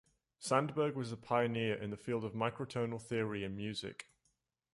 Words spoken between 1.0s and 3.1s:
a pioneer in the field of microtonal